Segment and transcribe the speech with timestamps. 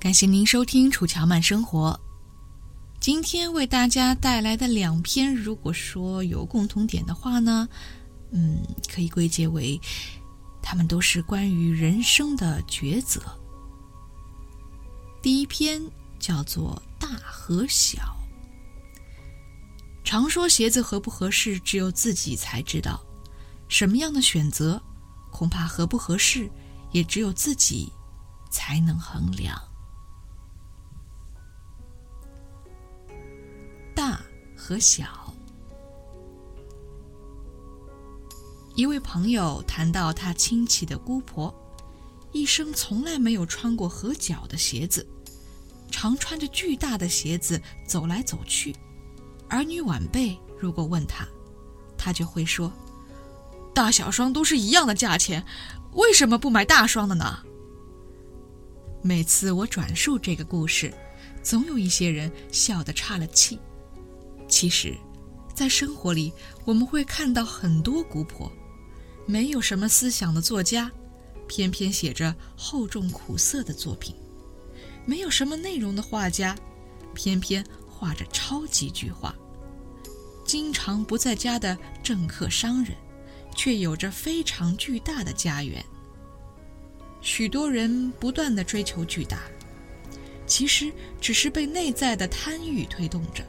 [0.00, 2.00] 感谢您收听《楚乔慢生活》。
[2.98, 7.68] 今天为大家带来的两篇，如果说有共同点的话呢，
[8.30, 9.78] 嗯，可以归结为，
[10.62, 13.20] 他们都是关于人生的抉择。
[15.20, 15.82] 第一篇
[16.18, 17.98] 叫做《大和小》。
[20.02, 22.98] 常说鞋子合不合适，只有自己才知道。
[23.68, 24.82] 什么样的选择，
[25.30, 26.50] 恐怕合不合适，
[26.90, 27.92] 也只有自己
[28.50, 29.60] 才能衡量。
[34.70, 35.34] 和小。
[38.76, 41.52] 一位朋友谈到他亲戚的姑婆，
[42.30, 45.04] 一生从来没有穿过合脚的鞋子，
[45.90, 48.72] 常穿着巨大的鞋子走来走去。
[49.48, 51.26] 儿女晚辈如果问他，
[51.98, 52.72] 他就会说
[53.74, 55.44] ：“大小双都是一样的价钱，
[55.94, 57.40] 为什么不买大双的呢？”
[59.02, 60.94] 每次我转述这个故事，
[61.42, 63.58] 总有一些人笑得岔了气。
[64.50, 64.94] 其实，
[65.54, 66.32] 在生活里，
[66.64, 68.50] 我们会看到很多古朴，
[69.24, 70.90] 没有什么思想的作家，
[71.46, 74.12] 偏偏写着厚重苦涩的作品；
[75.06, 76.54] 没有什么内容的画家，
[77.14, 79.32] 偏偏画着超级巨画；
[80.44, 82.94] 经常不在家的政客商人，
[83.54, 85.82] 却有着非常巨大的家园。
[87.22, 89.42] 许多人不断的追求巨大，
[90.46, 93.44] 其实只是被内在的贪欲推动着。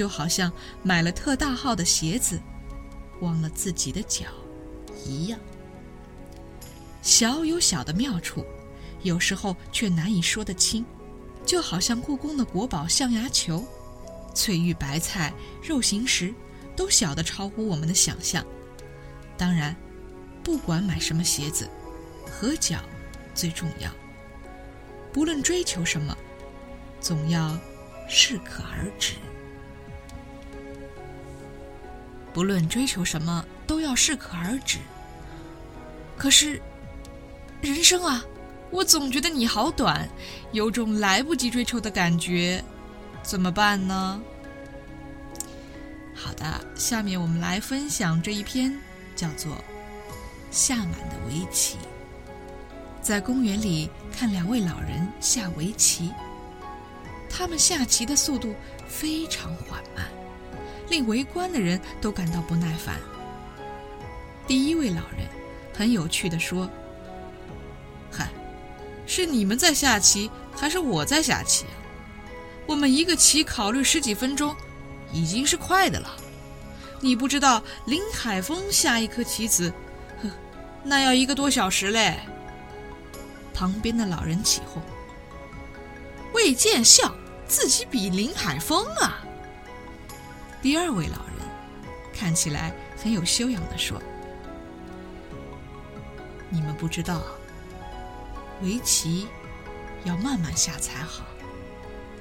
[0.00, 0.50] 就好像
[0.82, 2.40] 买了特大号的鞋子，
[3.20, 4.24] 忘了自己的脚
[5.04, 5.38] 一样。
[7.02, 8.42] 小有小的妙处，
[9.02, 10.82] 有时候却难以说得清。
[11.44, 13.62] 就好像故宫的国宝象牙球、
[14.34, 16.32] 翠玉白菜、肉形石，
[16.74, 18.42] 都小得超乎我们的想象。
[19.36, 19.76] 当然，
[20.42, 21.68] 不管买什么鞋子，
[22.24, 22.78] 合脚
[23.34, 23.90] 最重要。
[25.12, 26.16] 不论追求什么，
[27.02, 27.54] 总要
[28.08, 29.16] 适可而止。
[32.32, 34.78] 不论追求什么，都要适可而止。
[36.16, 36.60] 可是，
[37.60, 38.24] 人生啊，
[38.70, 40.08] 我总觉得你好短，
[40.52, 42.62] 有种来不及追求的感觉，
[43.22, 44.20] 怎么办呢？
[46.14, 48.78] 好的，下面我们来分享这一篇，
[49.16, 49.52] 叫做
[50.50, 51.76] 《下满的围棋》。
[53.02, 56.12] 在公园里看两位老人下围棋，
[57.30, 58.54] 他们下棋的速度
[58.86, 60.04] 非常缓慢。
[60.90, 62.96] 令围观的人都感到不耐烦。
[64.46, 65.26] 第一位老人
[65.72, 66.68] 很有趣地说
[68.10, 68.28] ：“嗨，
[69.06, 71.72] 是你们在下棋，还是我在下棋啊？
[72.66, 74.54] 我们一个棋考虑十几分钟，
[75.12, 76.16] 已经是快的了。
[77.00, 79.72] 你不知道林海峰下一颗棋子，
[80.22, 80.28] 呵，
[80.82, 82.18] 那要一个多小时嘞。”
[83.54, 84.82] 旁边的老人起哄
[86.34, 87.14] ：“魏见笑，
[87.46, 89.22] 自己比林海峰啊！”
[90.62, 91.36] 第二位老人
[92.12, 92.70] 看起来
[93.02, 94.00] 很有修养的说
[96.50, 97.22] ：“你们不知道，
[98.62, 99.26] 围棋
[100.04, 101.24] 要慢慢下才好，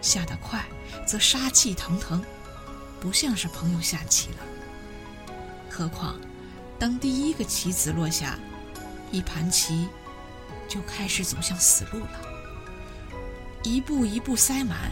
[0.02, 0.64] 下得快
[1.06, 2.24] 则杀气腾腾，
[3.02, 4.38] 不像是朋友下棋了。
[5.70, 6.18] 何况，
[6.80, 8.40] 当第一个棋子落下，
[9.12, 9.90] 一盘棋
[10.66, 12.22] 就开始走向死路了。”
[13.64, 14.92] 一步一步塞满，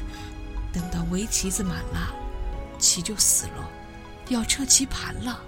[0.73, 2.13] 等到围棋子满了，
[2.77, 3.69] 棋就死了，
[4.29, 5.41] 要撤棋盘了。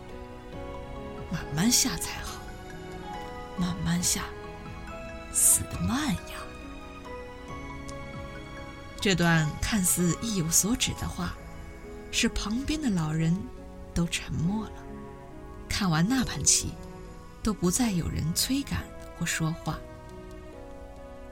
[1.31, 2.41] 慢慢下才好，
[3.57, 4.23] 慢慢下，
[5.31, 6.39] 死得慢呀。
[8.99, 11.33] 这段看似意有所指的话，
[12.11, 13.35] 使旁边的老人
[13.93, 14.71] 都沉默了。
[15.69, 16.73] 看完那盘棋，
[17.43, 18.83] 都不再有人催赶
[19.17, 19.79] 或说话。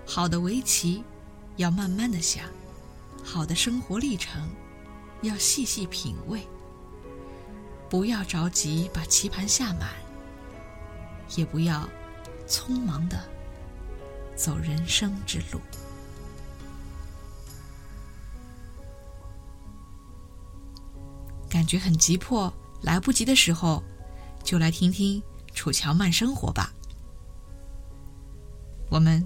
[0.05, 1.03] 好的围棋，
[1.57, 2.43] 要慢慢的下；
[3.23, 4.47] 好的生活历程，
[5.21, 6.47] 要细细品味。
[7.89, 9.89] 不要着急把棋盘下满，
[11.35, 11.87] 也不要
[12.45, 13.17] 匆忙的
[14.35, 15.61] 走人生之路。
[21.49, 23.81] 感觉很急迫，来不及的时候，
[24.43, 25.23] 就来听听
[25.53, 26.73] 楚乔慢生活吧。
[28.89, 29.25] 我们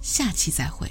[0.00, 0.90] 下期再会。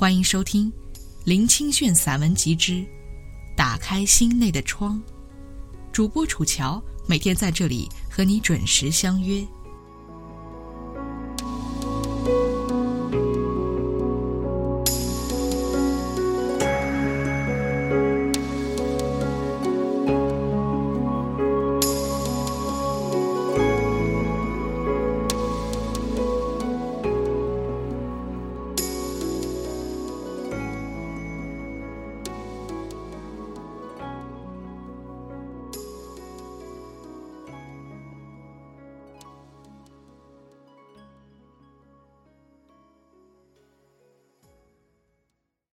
[0.00, 0.72] 欢迎收听
[1.26, 2.82] 《林清炫散文集之
[3.54, 4.96] 打开心内的窗》，
[5.92, 9.46] 主播楚乔每天在这里和你准时相约。